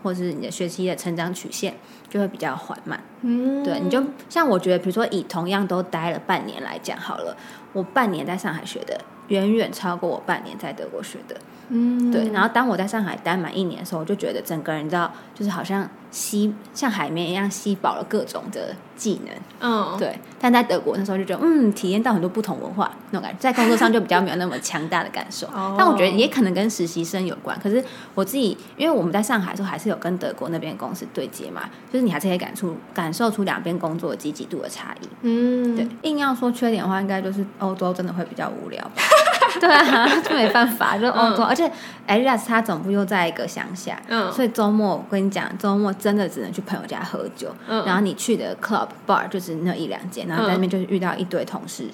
[0.00, 1.74] 或是你的学习的成长曲线
[2.08, 3.02] 就会比较缓慢。
[3.22, 7.36] 嗯，对，你就像我觉得，比如说以同样都待了半年来讲好了，
[7.72, 9.00] 我半年在上海学的，
[9.30, 11.34] 远远超过我半年在德国学的。
[11.70, 12.30] 嗯，对。
[12.30, 19.34] 然后当我在上海待满一年的时候，我就觉得整个人你知道，就是好像吸像海绵一样吸饱了各种的技能。
[19.60, 20.18] 嗯，对。
[20.42, 25.46] 但在德国那时候就觉得，嗯，体验到很多不同文化那种感觉，在工作上就比较没有那么强大的感受。
[25.48, 25.76] 哦。
[25.78, 27.58] 但我觉得也可能跟实习生有关。
[27.62, 35.08] 可是我自己，因为我们在上海的时候还是有跟德国那边公司对接嘛，就是你还是可以感触感受出两边工作积极度的差异。
[35.22, 35.86] 嗯，对。
[36.02, 38.92] 硬要说缺点的话，应该就是欧洲真的会比较无聊吧。
[39.58, 41.70] 对啊，就没办法，就欧洲，嗯、而且
[42.06, 51.84] Adidas 它总部又在一个乡下，嗯，所以周末我跟你讲，周末真的只能去朋友家喝酒，嗯，然后你去的 club bar 就是那一两间，然后在那边就是遇到一堆同事。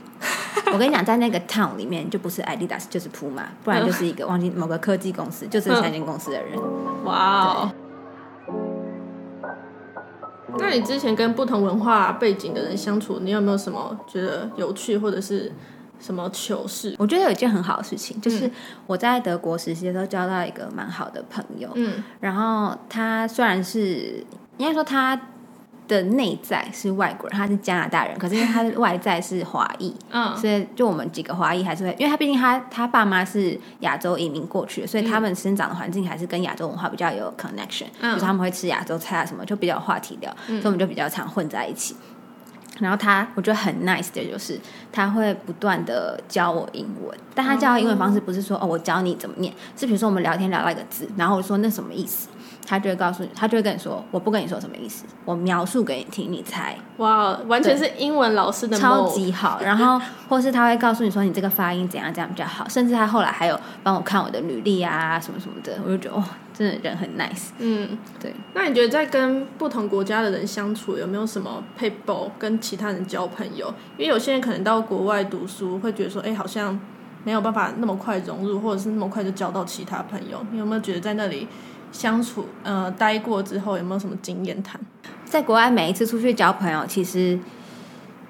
[0.67, 6.59] 嗯、 我跟你讲，在那个 town 里面就不是 Adidas 就是 Puma，不然就是一个忘记某个科技公司，就这三间公司的人。
[7.05, 7.73] 哇哦！
[10.59, 15.53] 那你之前跟不同文化背景的人相处，你有没有什么觉得有趣或者是？
[15.99, 16.95] 什么糗事？
[16.99, 18.51] 我觉得有一件很好的事情，就是
[18.87, 21.71] 我在德国实习的时候交到一个蛮好的朋友。
[21.75, 24.25] 嗯，然后他虽然是
[24.59, 25.19] 应该说他
[25.89, 41.95] 的内在是外国人，他是加拿大人，可是因为他的外在是华裔， 嗯，所以就我们几个华裔还是会，因为他毕竟他他爸妈是亚洲移民过去的，所以他们生长的环境还是跟亚洲文化比较有 connection，嗯，就是他们会吃亚洲菜啊什么，就比较有话题聊，嗯，所以我们就比较常混在一起。
[42.79, 44.59] 然后他，我觉得很 nice 的就是
[44.93, 52.29] 他会不断的教我英文，但他教我英文方式不是说哦，我教你怎么念，是比如说我们聊天聊到一个字，然后我说那什么意思，
[52.67, 56.77] 他就会告诉你，他就会跟你说，我不跟你说什么意思，我描述给你听，你猜。
[56.99, 59.61] 哇，完全是英文老师的超级好。
[59.65, 66.25] 然后或是他会告诉你说，你这个发音怎样怎样比较好，甚至他后来还有帮我看我的履历啊什么什么的，我就觉得哦。
[66.57, 68.33] 真的人很 nice，嗯，对。
[68.55, 73.67] 那你觉得在跟不同国家的人相处，有没有什么撇步跟其他人交朋友？
[73.99, 76.79] 因为有些人可能到国外读书，会觉得说，哎，好像
[77.25, 80.43] 没有办法那么快融入，或者是那么快就交到其他朋友。
[80.51, 81.47] 你有没有觉得在那里
[81.93, 84.81] 相处，呃，待过之后有没有什么经验谈？
[85.27, 87.39] 在国外每一次出去交朋友，其实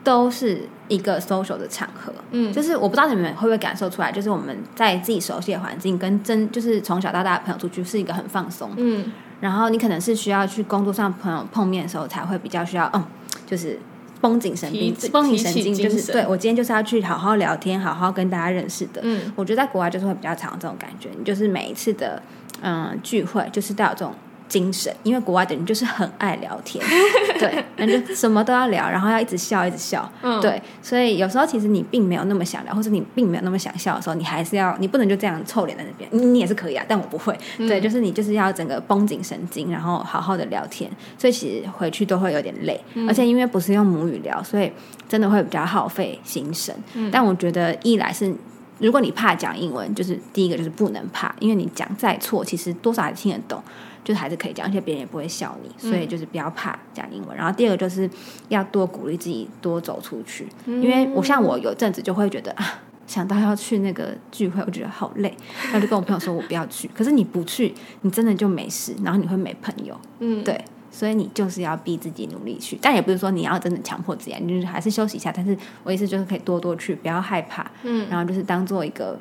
[0.07, 2.13] 都是一个 social 的场合。
[2.31, 8.71] 嗯，就是我不知道你们会不会感受出来，就是我们在自己熟悉的环境，跟真就是从小到大的朋友出去是一个很放松。
[8.77, 13.05] 嗯，然后你可能是需要去工作上朋友碰面的时候，才会比较需要，嗯，
[13.45, 13.79] 就是。
[14.19, 19.01] 绷紧神经，绷紧神经就是对，我今天就是要去好好聊天，好好跟大家认识的。
[19.05, 22.21] 嗯，我觉得在国外就是会比较常这种感觉，你就是每一次的
[22.63, 24.15] 嗯聚会就是带有这种。
[24.49, 26.85] 精神，因为国外的人就是很爱聊天，
[27.39, 44.71] 对，那就什么都要聊，然后要一直笑，一直笑，嗯，对，所以有时候其实你并没有那么想聊，或者你并没有那么想笑的时候，你还是要，你不能就这样臭脸在那边，你你也是可以啊，但我不会，嗯、对，就是你就是要整个绷紧神经，然后好好的聊天，所以其实回去都会有点累，嗯、而且因为不是用母语聊，所以
[45.09, 48.33] 真的会比较耗费心神，嗯，但我觉得一来是。
[48.79, 53.59] 如果你怕讲英文，就是第一个就是不能怕，因为你讲再错，其实多少还听得懂，
[54.07, 57.37] 就是还是可以讲，而且别人也不会笑你，所以就是不要怕讲英文。
[57.37, 58.09] 嗯、然后第二个就是
[58.49, 62.65] 要多鼓励自己多走出去，嗯、因为我像我有阵子就会觉得啊，
[63.05, 66.89] 想到要去那个聚会，我觉得好累， 然后就跟我朋友说我不要去。
[66.95, 70.65] 可是你不去，你真的就没事，然后你会没朋友，嗯，对。
[70.89, 75.31] 所以你就是要逼自己努力去，但也不是说你要真的强迫自己，你就是还是休息一下。
[75.31, 79.19] 但是我意思就是可以多多去，不要害怕，嗯，然后就是当做一个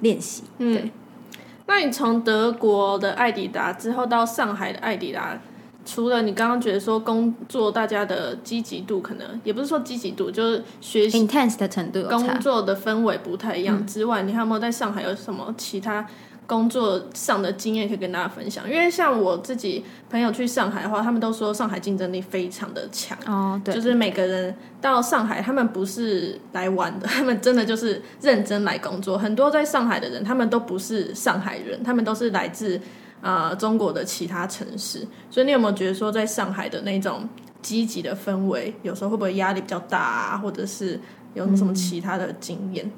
[0.00, 0.42] 练习。
[0.58, 0.90] 嗯，对。
[1.66, 5.38] 那你从德国的艾迪达之后到上海的艾迪达，
[5.84, 16.06] 除了你刚刚觉得说工作大家的积极度可能也不是说积极度，就是学习 intense 的程度，工作的氛围不太一样之外，嗯，你还有没有在上海有什么其他？
[16.46, 29.18] 工作上的经验可以跟大家分享，因为像我自己朋友去上海的话，他们都说上海竞争力非常的强哦，对，就是每个人到上海，他们不是来玩的，他们真的就是认真来工作。
[29.18, 32.80] 很多在上海的人，他们都不是上海人，他们都是来自
[33.20, 35.04] 呃中国的其他城市。
[35.28, 37.28] 所以你有没有觉得说，在上海的那种
[37.60, 41.00] 积极的氛围，有时候会不会压力比较大啊，或者是
[41.34, 42.86] 有什么其他的经验？
[42.86, 42.92] 嗯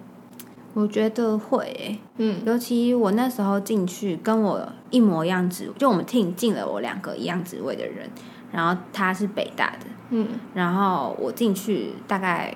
[0.81, 8.09] 我觉得会、欸，嗯，尤其我那时候进去跟我一模一样职，就我们 team 进了我两个一样职位的人，
[8.53, 12.55] 然后他是北大的，嗯，然后我进去大概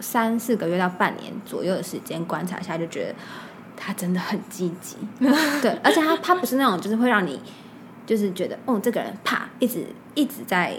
[0.00, 3.14] 三四个月到半年左右的时间观察一下，就觉得
[3.74, 4.96] 他真的很积极，
[5.62, 7.40] 对，而且他他不是那种就是会让你
[8.04, 10.76] 就是觉得哦这个人怕一直一直在。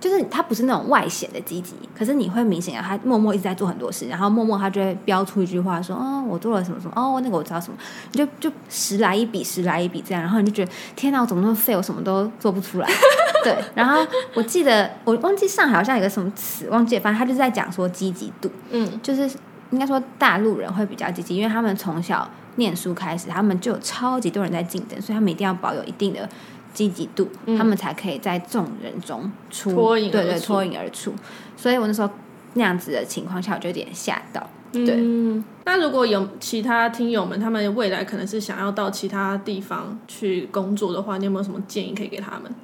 [0.00, 7.78] 就是他不是那种外显的积极，可是你会明显啊，他默默一直在做很多事，然后默默他就会标出一句话说：“哦，我做了什么什么，哦，那个我知道什么。”
[8.12, 12.88] 你就就十来一笔，十来一笔这样，然后你就觉得天哪，我怎么那么废，我什么都做不出来。
[13.42, 19.30] 对，然后我记得我忘记上海好像有个什么词，忘记了，反正他就是在讲说积极度，嗯，就是
[19.70, 26.28] 应该说大陆人会比较积极，因为他们从小念书开始，他们就有超级多人在竞争，所以他们一定要保有一定的。
[26.74, 31.14] 积极度，嗯、他们才可以在众人中出脱颖，对对，脱颖而出。
[31.56, 32.10] 所以我那时候
[32.52, 34.46] 那样子的情况下，我就有点吓到。
[34.72, 42.54] 对，嗯、那如果有其他听友们，他们未来可能是想要到其他地方去工作的话，你有没有什么建议可以给他们？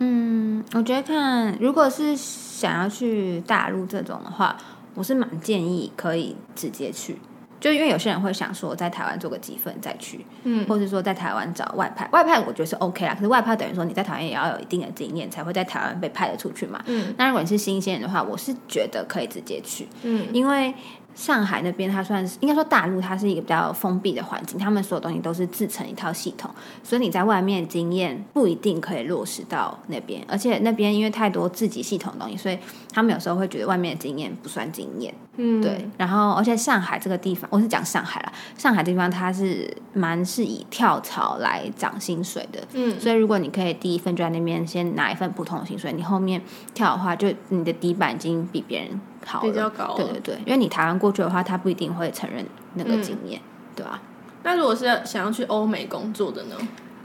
[0.00, 4.56] 嗯，我觉得看，如果是想要去大陆这种的话，
[4.94, 7.16] 我是蛮建议可以直接去。
[7.60, 13.14] 就因为有些人会想说，在台湾做个积分再去，嗯，或者说在台湾找外派，外派我觉得是 OK 啦。
[13.14, 16.82] 可是外派等于说你在台湾也要有一定的经验，才会在台湾被派得出去嘛。
[16.86, 20.74] 嗯，那如果你是新鲜人的话，我是觉得可以直接去，嗯，因为。
[21.18, 26.48] 上海那边，它算是应该说大陆，它是一个比较封闭的环境，他们所有东西都是自成一套系统，
[26.84, 32.56] 所以你在外面经验不一定可以落实到那边，而且那边因为太多自己系统的东西，所以
[32.92, 35.12] 他们有时候会觉得外面的经验不算经验。
[35.40, 35.90] 嗯，对。
[35.96, 42.60] 然后，而且上海这个地方，我是讲上海啦，上海地方它是蛮是以跳槽来涨薪水的。
[42.74, 46.40] 嗯，所以如果你可以第一份就在那边先拿一份普通的薪水，你后面
[46.74, 49.00] 跳的话，就你的底板已经比别人。
[49.26, 52.44] 好比较高，对对对，因为你台湾过去的话，他不一定会承认
[52.74, 54.00] 那个经验，嗯、对吧？
[54.42, 56.56] 那如果是想要去欧美工作的呢？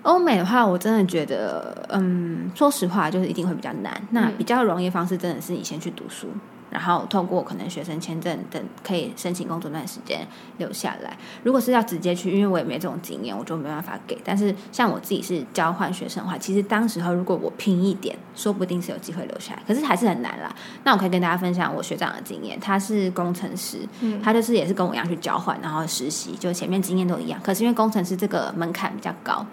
[0.04, 4.02] 欧美的话，我真的觉得，嗯，说实话，就是一定会比较难。
[4.12, 6.28] 那比较容易的方式，真的是你先去读书。
[6.74, 11.16] 然后透过可能学生签证等，可以申请工作那段时间留下来。
[11.44, 14.20] 如果是要直接去，因为我也没这种经验，我就没办法给。
[14.26, 19.62] 但是像我自己是交换学生的话，其实当时候如果我拼一点，说不定是有机会留下来。
[19.68, 20.54] 可是还是很难啦。
[20.84, 27.40] 那我可以跟大家分享我学长的经验，他是工程师，嗯，他就是也是跟我一样去交换，然后实习，就前面经验都一样。
[27.44, 29.46] 可是因为工程师这个门槛比较高。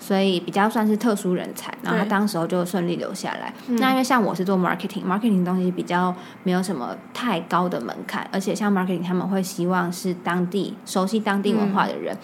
[0.00, 3.52] 所以比较算是特殊人才，然后他当时候就顺利留下来。
[3.78, 12.14] 那因为像我是做 marketing，marketing 东西比较没有什么太高的门槛，而且像 marketing 他们会希望是当地熟悉当地文化的人。
[12.14, 12.18] 嗯、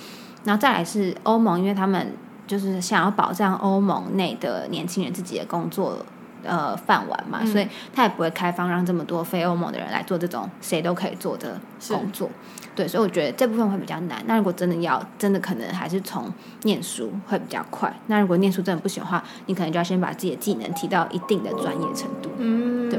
[0.45, 2.13] 然后再来是欧盟，因为他们
[2.47, 5.99] 就是想要保障欧盟内的年轻人自己的工作
[6.47, 12.31] 呃饭碗嘛，嗯、所以他也不会开放让这么多非欧盟的人来做这种谁都可以做的工作。
[12.75, 14.23] 对，所以我觉得这部分会比较难。
[14.27, 16.31] 那如果真的要，真的可能还是从
[16.65, 17.91] 念书会比较快。
[18.07, 22.31] 那如果念书真的不行的话，你可能就要先把自己的技能提到一定的专业程度。
[22.37, 22.99] 嗯，对。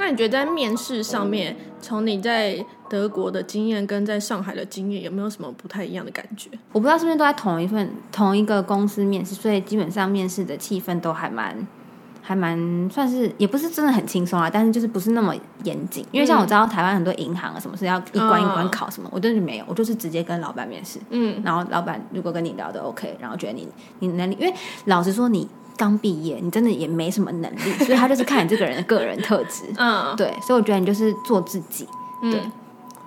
[0.00, 6.50] 那你觉得在面试上面，从你在德国的经验跟在上海的经验，有没有什么不太一样的感觉？
[6.72, 11.66] 我不知道是不是都在同一份同一个公司面试，所以基本上面试的气氛都还蛮。
[12.22, 15.34] 还蛮算是，也不是真的很轻松啊，但是就是不是那么
[15.64, 16.06] 严谨。
[16.12, 21.00] 因为像我知道台湾很多银行啊，什么是要一关一关考什么，嗯、我真的没有，我就是直接跟老板面试。
[21.08, 23.66] 嗯，然后老板如果跟你聊的 OK，然后觉得你
[23.98, 25.48] 你能力，因为老实说你
[25.80, 29.64] 刚毕业，你真的也没什么能力，所以他就是看你这个人的个人特质。
[29.80, 31.88] 嗯，对，所以我觉得你就是做自己。
[32.20, 32.34] 对。
[32.34, 32.52] 嗯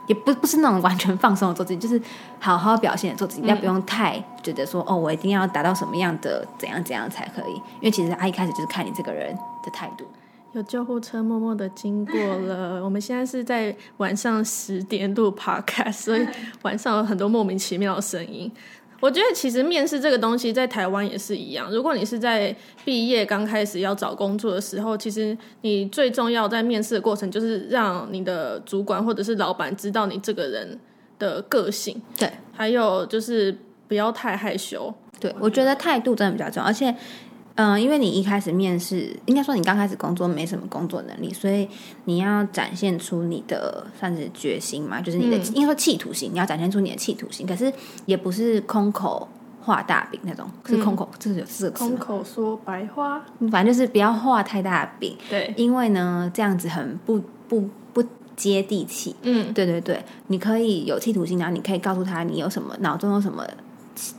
[0.06, 2.00] 也不不是那种完全放松的做自己，就是
[2.38, 7.54] 好好表现的做自己，但、嗯、不用太觉得说哦，我一定要达到什么样的怎样怎样才可以。
[7.54, 10.04] 因为其实他一开始就是看你这个人的态度。
[10.52, 16.28] 有救护车默默的经过了，我们现在是在晚上十点录 Podcast，所以
[16.64, 18.52] 晚上有很多莫名其妙的声音。
[19.04, 21.70] 我觉得其实面试这个东西在台湾也是一样。
[21.70, 30.80] 如果你是在毕业刚开始要找工作的时候，其实你最重要在面试的过程就是让你的主管或者是老板知道你这个人
[31.20, 32.02] 的个性。
[32.18, 33.54] 对，还有就是
[33.90, 34.94] 不要太害羞。
[35.20, 36.96] 对，我觉得态度真的比较重要，而且。
[37.56, 41.68] 嗯，因为你一开始面试，应该说你刚开始工作没什么工作能力，所以
[42.06, 47.46] 你要展现出你的算是决心嘛，就是你的、嗯、应该说企图心，你要展现出你的企图心。
[47.46, 47.72] 可是
[48.08, 49.28] 也不是空口
[49.62, 51.88] 画大饼那种，是空口，这、嗯、是有四个字。
[51.88, 55.16] 空口说白话，反正就是不要画太大的饼。
[55.30, 58.04] 对，因为呢，这样子很不不不
[58.36, 59.16] 接地气。
[59.22, 63.46] 嗯，对对对，你可以有企图心，然后你可以告诉他你有什么脑中有什么。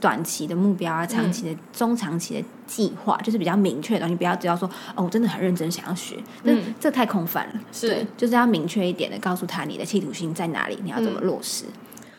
[0.00, 4.14] 短期的目标啊，长期的、嗯、中长期的计划，就是比较明确的东西。
[4.14, 7.60] 不要只要说哦，我真的很认真想要学，嗯，这太空泛了。
[7.72, 11.64] 是，对，就是要明确一点的告诉他你的企图心在哪里，你要怎么落实。
[11.66, 11.72] 嗯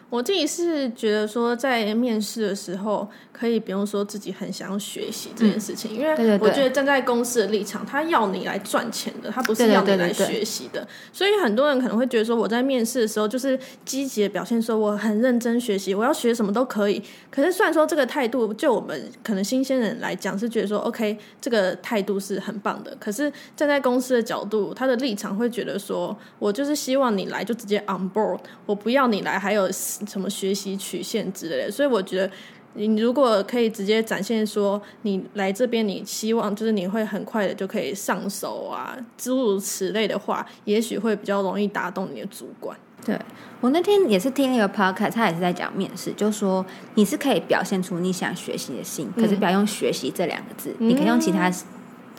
[0.09, 10.87] 我自己是觉得说，在面试的时候，可以不用说自己很想要学习这件事情，嗯、因为我觉得站在公司的立场，他要你来赚钱的，他不是要你来学习的。
[11.11, 17.01] 所以很多人可能会觉得说，我在面试的时候就是积极的表现，说我很认真学习，我要学什么都可以。
[17.29, 22.95] 可是虽然说这个态度，就我们可能新鲜人来讲是觉得说，OK，这个态度是很棒的。
[22.99, 29.67] 可是站在公司的角度，他的立场会觉得说，我就是希望你来就直接 on board，我不要你来还有。
[30.07, 32.31] 什么学习曲线之类的，所以我觉得
[32.73, 42.77] 你如果可以直接展现说你来这边，你希望就是你会很快的就可以上手啊，诸如此类的话，也许会比较容易打动你的主管。
[43.05, 43.15] 对，
[43.61, 46.65] 我那天也是听一个 podcast，他也是在讲面试，就说
[46.95, 51.51] 你是可以表现出你想学习的心，可是不要用学习这两个字，嗯、你可以用其他。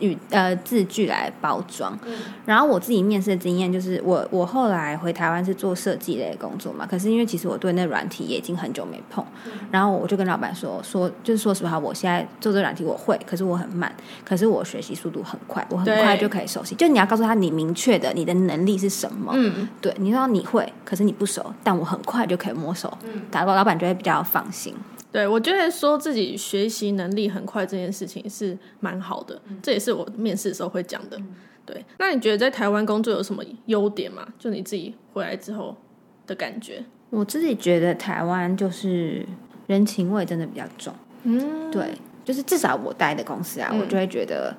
[0.01, 13.91] 语呃字句来包装，嗯、然后我自己面试的经验就是我，我我后来回台湾是做设计类的工作嘛，可是因为其实我对那软体也已经很久没碰，嗯、然后我就跟老板说说，就是说实话，我现在做这软体我会，可是我很慢，
[14.25, 16.75] 可是我学习速度很快，我很快就可以熟悉。
[16.75, 24.75] 就你要告诉他你明确的你的能力是什么，嗯，对，你说你会，可是你不熟，但我很快就可以摸熟，嗯，打过老板就会比较放心。
[25.17, 31.17] 对，我觉得说自己学习能力很快这件事情是蛮好的，嗯、这也是我面试的时候会讲的。
[31.17, 34.29] 嗯、对，那你觉得在台湾工作有什么优点吗？
[34.39, 35.75] 就你自己回来之后
[36.27, 36.85] 的感觉？
[37.09, 39.25] 我自己觉得台湾就是
[39.69, 40.93] 人情味真的比较重。
[41.23, 44.55] 嗯，对，就是至少我待的公司啊，嗯、我就会觉得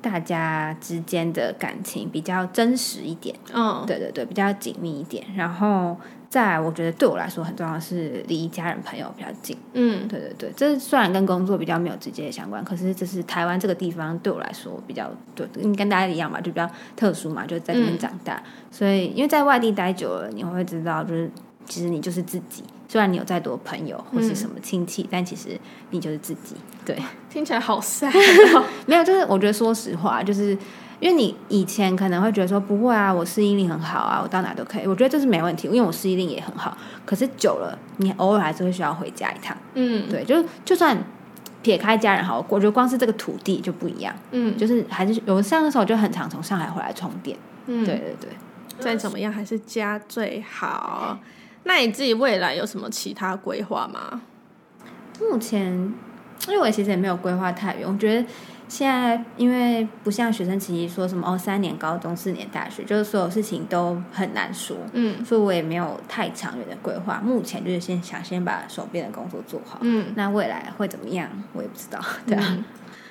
[0.00, 3.34] 大家之间的感情比较真实一点。
[3.52, 5.96] 嗯，对对对，比较紧密一点，然后。
[6.28, 9.56] 再来，我觉得对我来说很重要的是离家人朋友比较近。
[9.72, 21.30] 嗯，对对对，这虽然跟工作比较没有直接的相关，可是这是台湾这个地方对我来说比较对，跟大家一样嘛，就比较特殊嘛，就在这边长大，嗯、所以因为在外地待久了，你会知道，就是
[21.64, 22.62] 其实你就是自己。
[22.88, 25.58] 虽然你有再多朋友或是什么亲戚，嗯、但其实
[25.90, 26.54] 你就是自己。
[26.84, 26.96] 对，
[27.30, 28.12] 听起来好 sad。
[28.86, 30.56] 没有，就是我觉得说实话，就是。
[30.98, 34.86] 因为你以前可能会觉得说不会啊，我适应力很好啊，我到哪都可以。
[34.86, 36.76] 我觉得这是没问题，因为我适应力也很好。
[37.04, 39.56] 可是久了，你偶尔还是会需要回家一趟。
[39.74, 40.96] 嗯，对，就就算
[41.62, 44.14] 撇开家人好，我觉得光是这个土地就不一样。
[44.30, 47.36] 嗯，就是还是有上的时候就很常从上海回来充电。
[47.66, 48.30] 嗯，对对对，
[48.78, 51.18] 再怎么样还是家最好。
[51.64, 54.22] 那你自己未来有什么其他规划吗？
[55.20, 55.72] 目前，
[56.48, 58.26] 因为我其实也没有规划太远，我觉得。
[58.68, 67.20] 现在因为不像学生时期说什么哦，三年高中四年大学，就是所有事情都很难说，嗯，所以我也没有太长远的规划。
[67.24, 72.64] 目前就是先想先把手边的工作做好，嗯，那未来会怎么样，我也不知道， 对啊。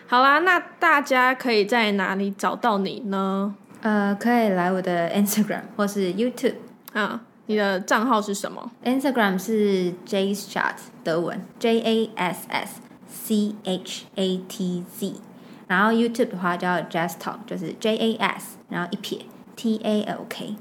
[0.07, 3.55] 好啦，那大家可以在哪里找到你呢？
[3.81, 6.55] 呃，可以来我的 Instagram 或是 YouTube。
[6.93, 15.13] 啊，你的账号是什么？Instagram 是 Jasschat 德文 J A S S C H A T Z，
[15.67, 19.19] 然后 YouTube 的话叫 JasTalk，就是 J A S，然后一撇
[19.55, 20.55] T A L K。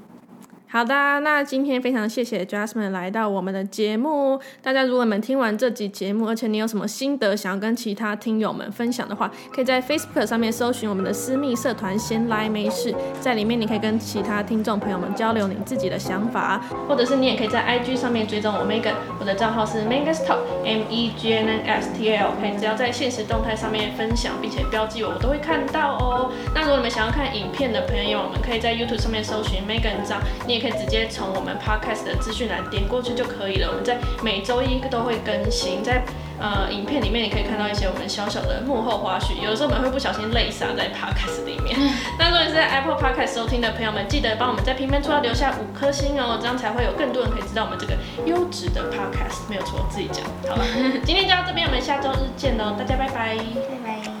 [0.75, 4.37] 好的，那今天非常谢谢 Jasmine 来到我们的节目。
[4.61, 22.17] 大家如果你们听完这集节目，而且你有什么心得想要跟其他听友们分享的话，可以在 Facebook 上面搜寻我们的私密社团“先来没事”，在里面你可以跟其他听众朋友们交流你自己的想法，或者是你也可以在 IG 上面追踪我 Megan，我的账号是 Megan's Talk M E G N N S T A
[22.17, 26.33] L K，只要在限时动态上面分享并且标记我，我都会看到哦。
[26.53, 30.75] 那如果你们想要看影片的朋友，我们可以在 YouTube 上面搜寻 Megan 张，你也可以。
[30.85, 33.69] 直接从我们 podcast 的资讯栏点过去就可以了。
[33.69, 36.03] 我们在每周一都会更新，在
[36.37, 39.41] 呃影片里面你可以看到一些我们小小的幕后花絮。
[39.41, 41.79] 有的时候我们会不小心泪洒在 podcast 里面。
[42.19, 47.95] 那如果你是在 Apple Podcast 收听的朋友们，记得帮我们在评分处要留下五颗星哦，这样才会有更多人可以知道我们这个
[48.25, 49.49] 优质的 podcast。
[49.49, 50.25] 没有错，自己讲。
[50.49, 50.65] 好了，
[51.05, 54.14] 今天就到这边，我们下周日见喽，大家拜拜拜拜。